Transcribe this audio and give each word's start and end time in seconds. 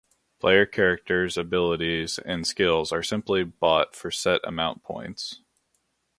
Player 0.39 0.65
characters 0.65 1.37
abilities 1.37 2.17
and 2.17 2.47
skills 2.47 2.91
are 2.91 3.03
simply 3.03 3.43
bought 3.43 3.93
for 3.95 4.09
set 4.09 4.41
amount 4.43 4.81
points. 4.81 5.43